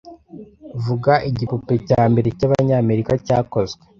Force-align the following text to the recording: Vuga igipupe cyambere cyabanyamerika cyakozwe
Vuga 0.85 1.13
igipupe 1.29 1.73
cyambere 1.87 2.27
cyabanyamerika 2.37 3.11
cyakozwe 3.25 3.81